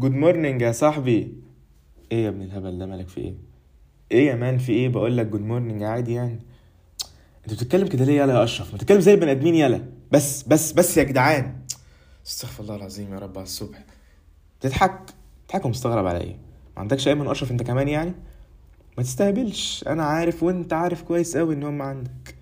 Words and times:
Good 0.00 0.12
morning 0.12 0.62
يا 0.62 0.72
صاحبي. 0.72 1.34
إيه 2.12 2.24
يا 2.24 2.28
ابن 2.28 2.42
الهبل 2.42 2.78
ده 2.78 2.86
مالك 2.86 3.08
في 3.08 3.20
إيه؟ 3.20 3.34
إيه 4.12 4.26
يا 4.26 4.34
man 4.34 4.58
في 4.58 4.72
إيه؟ 4.72 4.88
بقول 4.88 5.16
لك 5.16 5.26
good 5.26 5.40
morning 5.40 5.82
عادي 5.82 6.12
يعني. 6.12 6.40
أنت 7.44 7.54
بتتكلم 7.54 7.88
كده 7.88 8.04
ليه 8.04 8.20
يالا 8.20 8.32
يا 8.32 8.44
أشرف؟ 8.44 8.72
ما 8.72 8.78
تتكلم 8.78 9.00
زي 9.00 9.14
البني 9.14 9.30
آدمين 9.30 9.54
يالا. 9.54 9.84
بس 10.12 10.42
بس 10.42 10.72
بس 10.72 10.96
يا 10.96 11.02
جدعان. 11.02 11.56
استغفر 12.26 12.62
الله 12.62 12.76
العظيم 12.76 13.14
يا 13.14 13.18
رب 13.18 13.38
على 13.38 13.44
الصبح. 13.44 13.84
تضحك 14.60 15.10
تضحك 15.48 15.64
ومستغرب 15.64 16.06
على 16.06 16.20
إيه؟ 16.20 16.36
ما 16.76 16.80
عندكش 16.82 17.08
أيمن 17.08 17.28
وأشرف 17.28 17.50
أنت 17.50 17.62
كمان 17.62 17.88
يعني؟ 17.88 18.12
ما 18.98 19.02
تستهبلش. 19.02 19.84
أنا 19.86 20.02
عارف 20.04 20.42
وأنت 20.42 20.72
عارف 20.72 21.02
كويس 21.02 21.36
قوي 21.36 21.54
إن 21.54 21.62
هم 21.62 21.82
عندك. 21.82 22.34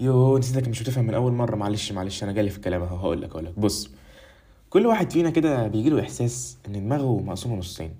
يوه 0.00 0.38
نسيت 0.38 0.58
إنك 0.58 0.68
مش 0.68 0.82
بتفهم 0.82 1.04
من 1.06 1.14
أول 1.14 1.32
مرة. 1.32 1.56
معلش 1.56 1.92
معلش 1.92 2.22
أنا 2.22 2.32
جاي 2.32 2.41
لك 2.41 2.50
في 2.50 2.56
الكلام 2.56 2.82
أهو. 2.82 2.96
هقول 2.96 3.22
لك 3.22 3.30
هقول 3.30 3.44
لك. 3.44 3.58
بص 3.58 3.90
كل 4.70 4.86
واحد 4.86 5.12
فينا 5.12 5.30
كده 5.30 5.68
بيجي 5.68 5.90
له 5.90 6.00
إحساس 6.00 6.58
إن 6.66 6.72
دماغه 6.72 7.20
مقسومة 7.20 7.56
نصين. 7.56 7.90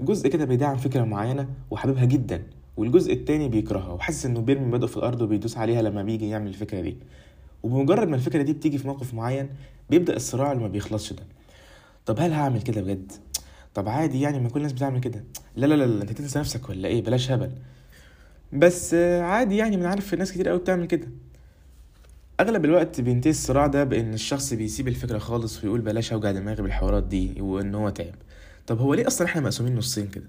جزء 0.00 0.28
كده 0.28 0.44
بيدعم 0.44 0.76
فكرة 0.76 1.04
معينة 1.04 1.48
وحاببها 1.70 2.04
جدا 2.04 2.42
والجزء 2.76 3.12
التاني 3.12 3.48
بيكرهها 3.48 3.92
وحاسس 3.92 4.26
إنه 4.26 4.40
بيرمي 4.40 4.66
مبادئه 4.66 4.86
في 4.86 4.96
الأرض 4.96 5.22
وبيدوس 5.22 5.56
عليها 5.56 5.82
لما 5.82 6.02
بيجي 6.02 6.28
يعمل 6.28 6.46
الفكرة 6.46 6.80
دي. 6.80 6.96
وبمجرد 7.62 8.08
ما 8.08 8.16
الفكرة 8.16 8.42
دي 8.42 8.52
بتيجي 8.52 8.78
في 8.78 8.86
موقف 8.86 9.14
معين 9.14 9.48
بيبدأ 9.90 10.16
الصراع 10.16 10.52
اللي 10.52 10.62
ما 10.62 10.68
بيخلصش 10.68 11.12
ده. 11.12 11.22
طب 12.06 12.20
هل 12.20 12.32
هعمل 12.32 12.62
كده 12.62 12.80
بجد؟ 12.80 13.12
طب 13.74 13.88
عادي 13.88 14.20
يعني 14.20 14.40
ما 14.40 14.48
كل 14.48 14.56
الناس 14.56 14.72
بتعمل 14.72 15.00
كده. 15.00 15.24
لا 15.56 15.66
لا 15.66 15.74
لا, 15.74 16.02
أنت 16.02 16.12
تنسى 16.12 16.38
نفسك 16.38 16.68
ولا 16.68 16.88
إيه؟ 16.88 17.02
بلاش 17.04 17.30
هبل. 17.30 17.50
بس 18.52 18.94
عادي 19.20 19.56
يعني 19.56 19.76
من 19.76 19.86
عارف 19.86 20.14
ناس 20.14 20.32
كتير 20.32 20.48
قوي 20.48 20.58
بتعمل 20.58 20.86
كده. 20.86 21.08
أغلب 22.42 22.64
الوقت 22.64 23.00
بينتهي 23.00 23.30
الصراع 23.30 23.66
ده 23.66 23.84
بإن 23.84 24.14
الشخص 24.14 24.54
بيسيب 24.54 24.88
الفكرة 24.88 25.18
خالص 25.18 25.64
ويقول 25.64 25.80
بلاش 25.80 26.12
أوجع 26.12 26.30
دماغي 26.30 26.62
بالحوارات 26.62 27.02
دي 27.02 27.40
وإن 27.40 27.74
هو 27.74 27.88
تعب. 27.88 28.14
طب 28.66 28.78
هو 28.78 28.94
ليه 28.94 29.06
أصلا 29.06 29.26
إحنا 29.26 29.40
مقسومين 29.40 29.76
نصين 29.76 30.06
كده؟ 30.06 30.24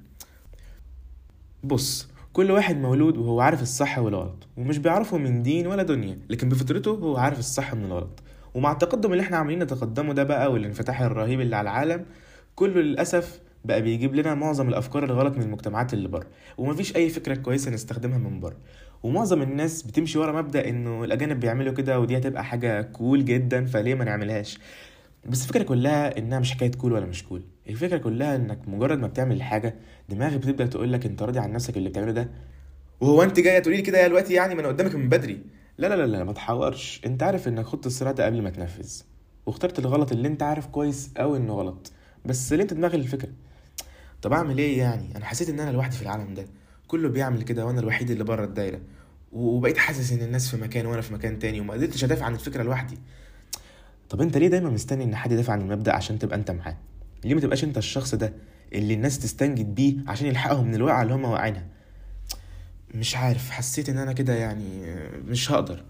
بص 1.63 2.07
كل 2.33 2.51
واحد 2.51 2.77
مولود 2.77 3.17
وهو 3.17 3.39
عارف 3.41 3.61
الصح 3.61 3.99
والغلط 3.99 4.47
ومش 4.57 4.77
بيعرفه 4.77 5.17
من 5.17 5.43
دين 5.43 5.67
ولا 5.67 5.83
دنيا 5.83 6.19
لكن 6.29 6.49
بفطرته 6.49 6.91
هو 6.91 7.17
عارف 7.17 7.39
الصح 7.39 7.73
من 7.73 7.85
الغلط. 7.85 8.19
ومع 8.53 8.71
التقدم 8.71 9.11
اللي 9.11 9.23
إحنا 9.23 9.37
عاملين 9.37 9.59
نتقدمه 9.63 10.13
ده 10.13 10.23
بقى 10.23 10.51
والانفتاح 10.51 11.01
الرهيب 11.01 11.41
اللي 11.41 11.55
على 11.55 11.69
العالم 11.69 12.05
كله 12.55 12.81
للاسف 12.81 13.39
بقى 13.63 13.81
بيجيب 13.81 14.15
لنا 14.15 14.35
معظم 14.35 14.69
الأفكار 14.69 15.03
الغلط 15.03 15.37
من 15.37 15.41
المجتمعات 15.43 15.93
اللي 15.93 16.07
بره 16.07 16.27
ومفيش 16.57 16.95
أي 16.95 17.09
فكرة 17.09 17.35
كويسة 17.35 17.71
نستخدمها 17.71 18.17
من 18.17 18.39
بره. 18.39 18.57
ومعظم 19.03 19.41
الناس 19.41 19.83
بتمشي 19.83 20.17
ورا 20.19 20.41
مبدأ 20.41 20.69
إنه 20.69 21.03
الأجانب 21.03 21.39
بيعملوا 21.39 21.73
كده 21.73 21.99
ودي 21.99 22.17
هتبقى 22.17 22.43
حاجة 22.43 22.81
كول 22.81 23.25
جدا 23.25 23.65
فليه 23.65 23.95
ما 23.95 24.03
نعملهاش؟ 24.05 24.59
بس 25.25 25.43
الفكرة 25.43 25.63
كلها 25.63 26.17
إنها 26.17 26.39
مش 26.39 26.51
حكاية 26.51 26.71
كول 26.71 26.93
ولا 26.93 27.05
مش 27.05 27.23
كول 27.23 27.43
الفكرة 27.69 27.97
كلها 27.97 28.35
إنك 28.35 28.67
مجرد 28.67 28.99
ما 28.99 29.07
بتعمل 29.07 29.35
الحاجة 29.35 29.75
دماغك 30.09 30.37
بتبدأ 30.37 30.65
تقول 30.65 30.93
لك 30.93 31.05
أنت 31.05 31.23
راضي 31.23 31.39
عن 31.39 31.51
نفسك 31.51 31.77
اللي 31.77 31.89
بتعمله 31.89 32.11
ده 32.11 32.29
وهو 33.01 33.23
أنت 33.23 33.39
جاية 33.39 33.59
تقولي 33.59 33.77
لي 33.77 33.83
كده 33.83 33.97
يا 33.97 34.07
دلوقتي 34.07 34.33
يعني؟ 34.33 34.55
ما 34.55 34.61
أنا 34.61 34.67
قدامك 34.69 34.95
من 34.95 35.09
بدري. 35.09 35.41
لا 35.77 35.87
لا 35.87 35.95
لا 35.95 36.05
لا 36.05 36.23
ما 36.23 36.33
تحورش. 36.33 37.01
أنت 37.05 37.23
عارف 37.23 37.47
إنك 37.47 37.65
خدت 37.65 37.85
الصراع 37.85 38.11
ده 38.11 38.25
قبل 38.25 38.41
ما 38.41 38.49
تنفذ 38.49 39.01
واخترت 39.45 39.79
الغلط 39.79 40.11
اللي 40.11 40.27
أنت 40.27 40.43
عارف 40.43 40.67
كويس 40.67 41.11
قوي 41.17 41.37
إنه 41.37 41.53
غلط. 41.53 41.91
بس 42.25 42.53
ليه 42.53 42.63
أنت 42.63 42.73
دماغي 42.73 42.97
الفكرة 42.97 43.29
طب 44.23 44.33
أعمل 44.33 44.57
إيه 44.57 44.77
يعني؟ 44.77 45.17
أنا 45.17 45.25
حسيت 45.25 45.49
إن 45.49 45.59
أنا 45.59 45.71
لوحدي 45.71 45.95
في 45.95 46.01
العالم 46.01 46.33
ده. 46.33 46.45
كله 46.87 47.09
بيعمل 47.09 47.41
كده 47.41 47.65
وأنا 47.65 47.79
الوحيد 47.79 48.11
اللي 48.11 48.23
بره 48.23 48.43
الدايرة. 48.45 48.79
وبقيت 49.31 49.77
حاسس 49.77 50.11
إن 50.11 50.21
الناس 50.21 50.49
في 50.49 50.57
مكان 50.57 50.85
وأنا 50.85 51.01
في 51.01 51.13
مكان 51.13 51.39
تاني 51.39 51.59
وما 51.59 51.73
قدرتش 51.73 52.03
أدافع 52.03 52.25
عن 52.25 52.33
الفكرة 52.33 52.63
لوحدي. 52.63 52.97
طب 54.09 54.21
أنت 54.21 54.37
ليه 54.37 54.47
دايما 54.47 54.69
مستني 54.69 55.03
إن 55.03 55.15
حد 55.15 55.31
يدافع 55.31 55.53
عن 55.53 55.61
المبدأ 55.61 55.93
عشان 55.93 56.19
تبقى 56.19 56.35
أنت 56.37 56.51
معاه؟ 56.51 56.77
ليه 57.25 57.35
ما 57.35 57.41
تبقاش 57.41 57.63
أنت 57.63 57.77
الشخص 57.77 58.15
ده 58.15 58.33
اللي 58.73 58.93
الناس 58.93 59.19
تستنجد 59.19 59.75
بيه 59.75 59.95
عشان 60.07 60.27
يلحقهم 60.27 60.67
من 60.67 60.75
الوقعة 60.75 61.01
اللي 61.03 61.13
هم 61.13 61.25
واقعينها؟ 61.25 61.65
مش 62.95 63.15
عارف 63.15 63.49
حسيت 63.49 63.89
إن 63.89 63.97
أنا 63.97 64.13
كده 64.13 64.33
يعني 64.33 64.95
مش 65.27 65.51
هقدر. 65.51 65.83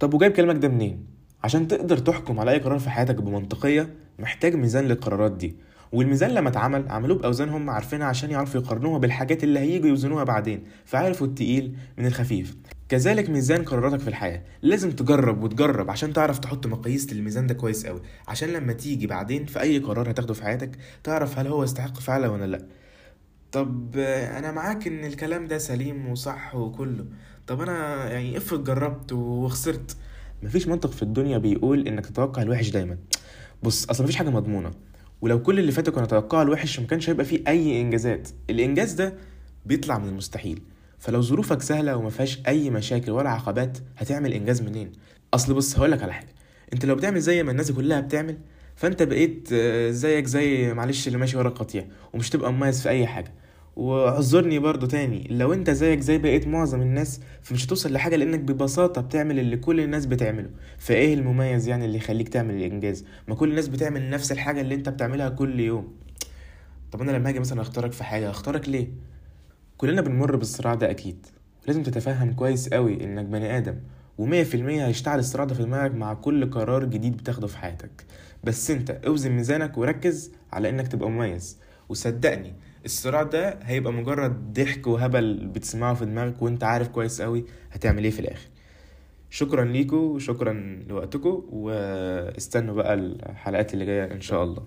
طب 0.00 0.14
وجايب 0.14 0.32
كلامك 0.32 0.62
ده 0.62 0.68
منين؟ 0.68 1.06
عشان 1.44 1.68
تقدر 1.68 1.98
تحكم 1.98 2.40
على 2.40 2.50
أي 2.50 2.58
قرار 2.58 2.78
في 2.78 2.90
حياتك 2.90 3.14
بمنطقية 3.14 3.94
محتاج 4.18 4.54
ميزان 4.54 4.84
للقرارات 4.84 5.32
دي. 5.32 5.56
والميزان 5.92 6.30
لما 6.30 6.48
اتعمل 6.48 6.88
عملوه 6.88 7.18
باوزان 7.18 7.48
هم 7.48 7.70
عارفينها 7.70 8.06
عشان 8.06 8.30
يعرفوا 8.30 8.60
يقارنوها 8.60 8.98
بالحاجات 8.98 9.44
اللي 9.44 9.58
هيجوا 9.60 9.88
يوزنوها 9.88 10.24
بعدين 10.24 10.64
فعرفوا 10.84 11.26
التقيل 11.26 11.76
من 11.98 12.06
الخفيف. 12.06 12.56
كذلك 12.88 13.30
ميزان 13.30 13.64
قراراتك 13.64 14.00
في 14.00 14.08
الحياة 14.08 14.42
لازم 14.62 14.90
تجرب 14.90 15.42
وتجرب 15.42 15.90
عشان 15.90 16.12
تعرف 16.12 16.38
تحط 16.38 16.66
مقاييس 16.66 17.12
للميزان 17.12 17.46
ده 17.46 17.54
كويس 17.54 17.86
قوي. 17.86 18.00
عشان 18.28 18.48
لما 18.48 18.72
تيجي 18.72 19.06
بعدين 19.06 19.46
في 19.46 19.60
أي 19.60 19.78
قرار 19.78 20.10
هتاخده 20.10 20.34
في 20.34 20.42
حياتك 20.42 20.70
تعرف 21.04 21.38
هل 21.38 21.46
هو 21.46 21.64
يستحق 21.64 22.00
فعلا 22.00 22.28
ولا 22.28 22.44
لأ. 22.46 22.66
طب 23.52 23.96
أنا 23.98 24.52
معاك 24.52 24.86
إن 24.86 25.04
الكلام 25.04 25.46
ده 25.46 25.58
سليم 25.58 26.08
وصح 26.08 26.54
وكله. 26.54 27.06
طب 27.46 27.60
أنا 27.60 28.10
يعني 28.10 28.36
افرض 28.36 28.64
جربت 28.64 29.12
وخسرت. 29.12 29.96
مفيش 30.42 30.68
منطق 30.68 30.90
في 30.90 31.02
الدنيا 31.02 31.38
بيقول 31.38 31.88
إنك 31.88 32.06
تتوقع 32.06 32.42
الوحش 32.42 32.68
دايما. 32.68 32.96
بص 33.62 33.88
أصلا 33.90 34.04
مفيش 34.04 34.16
حاجة 34.16 34.30
مضمونة. 34.30 34.70
ولو 35.20 35.42
كل 35.42 35.58
اللي 35.58 35.72
فاتوا 35.72 35.92
كانوا 35.92 36.06
يتوقعوا 36.06 36.42
الوحش 36.42 36.80
ما 36.80 36.86
كانش 36.86 37.10
هيبقى 37.10 37.24
فيه 37.24 37.42
أي 37.48 37.80
إنجازات. 37.80 38.28
الإنجاز 38.50 38.92
ده 38.92 39.14
بيطلع 39.66 39.98
من 39.98 40.08
المستحيل. 40.08 40.62
فلو 40.98 41.22
ظروفك 41.22 41.62
سهلة 41.62 41.96
وما 41.96 42.10
فيهاش 42.10 42.38
أي 42.48 42.70
مشاكل 42.70 43.10
ولا 43.12 43.30
عقبات 43.30 43.78
هتعمل 43.96 44.32
إنجاز 44.32 44.62
منين؟ 44.62 44.92
أصل 45.34 45.54
بص 45.54 45.76
هقولك 45.78 46.02
على 46.02 46.12
حاجة. 46.12 46.28
أنت 46.72 46.84
لو 46.84 46.94
بتعمل 46.94 47.20
زي 47.20 47.42
ما 47.42 47.50
الناس 47.50 47.72
كلها 47.72 48.00
بتعمل 48.00 48.38
فأنت 48.76 49.02
بقيت 49.02 49.48
آه، 49.52 49.90
زيك 49.90 50.26
زي 50.26 50.74
معلش 50.74 51.06
اللي 51.06 51.18
ماشي 51.18 51.36
ورا 51.36 51.48
القطيع 51.48 51.86
ومش 52.12 52.30
تبقى 52.30 52.52
مميز 52.52 52.82
في 52.82 52.88
أي 52.88 53.06
حاجة. 53.06 53.32
واعذرني 53.76 54.58
برضو 54.58 54.86
تاني. 54.86 55.26
لو 55.30 55.52
انت 55.52 55.70
زيك 55.70 56.00
زي 56.00 56.18
بقيت 56.18 56.46
معظم 56.48 56.82
الناس 56.82 57.20
فمش 57.42 57.66
هتوصل 57.66 57.92
لحاجة 57.92 58.16
لأنك 58.16 58.40
ببساطة 58.40 59.00
بتعمل 59.00 59.38
اللي 59.38 59.56
كل 59.56 59.80
الناس 59.80 60.06
بتعمله. 60.06 60.50
فإيه 60.78 61.14
المميز 61.14 61.68
يعني 61.68 61.84
اللي 61.84 61.96
يخليك 61.96 62.28
تعمل 62.28 62.54
الإنجاز؟ 62.54 63.04
ما 63.28 63.34
كل 63.34 63.50
الناس 63.50 63.68
بتعمل 63.68 64.10
نفس 64.10 64.32
الحاجة 64.32 64.60
اللي 64.60 64.74
انت 64.74 64.88
بتعملها 64.88 65.28
كل 65.28 65.60
يوم. 65.60 65.88
طب 66.92 67.02
أنا 67.02 67.10
لما 67.10 67.28
أجي 67.28 67.40
مثلا 67.40 67.60
أختارك 67.60 67.92
في 67.92 68.04
حاجة 68.04 68.30
اختارك 68.30 68.68
ليه؟ 68.68 68.88
كلنا 69.76 70.00
بنمر 70.02 70.36
بالصراع 70.36 70.74
ده 70.74 70.90
أكيد. 70.90 71.26
لازم 71.66 71.82
تتفهم 71.82 72.32
كويس 72.32 72.68
قوي 72.68 73.04
إنك 73.04 73.24
بني 73.24 73.56
آدم 73.56 73.74
ومية 74.18 74.42
في 74.42 74.54
المية 74.54 74.86
هيشتعل 74.86 75.18
الصراع 75.18 75.44
ده 75.44 75.54
في 75.54 75.62
دماغك 75.62 75.94
مع 75.94 76.14
كل 76.14 76.50
قرار 76.50 76.84
جديد 76.84 77.16
بتاخده 77.16 77.46
في 77.46 77.58
حياتك. 77.58 78.04
بس 78.44 78.70
أنت 78.70 78.90
أوزن 78.90 79.30
ميزانك 79.32 79.78
وركز 79.78 80.32
على 80.52 80.68
إنك 80.70 80.88
تبقى 80.88 81.10
مميز. 81.10 81.58
وصدقني 81.88 82.52
الصراع 82.84 83.22
ده 83.22 83.58
هيبقى 83.62 83.92
مجرد 83.92 84.52
ضحك 84.52 84.86
وهبل 84.86 85.46
بتسمعه 85.46 85.94
في 85.94 86.04
دماغك 86.06 86.42
وانت 86.42 86.64
عارف 86.64 86.88
كويس 86.88 87.22
قوي 87.22 87.44
هتعمل 87.72 88.04
إيه 88.04 88.10
في 88.10 88.20
الآخر. 88.20 88.48
شكرا 89.30 89.64
ليكو 89.64 89.96
وشكرا 89.96 90.82
لوقتكم 90.88 91.44
واستنوا 91.50 92.74
بقى 92.74 92.94
الحلقات 92.94 93.74
اللي 93.74 93.86
جاية 93.86 94.12
إن 94.12 94.20
شاء 94.20 94.44
الله. 94.44 94.66